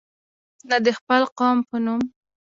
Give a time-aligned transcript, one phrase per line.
[0.69, 2.01] نه د خپل قوم په نوم.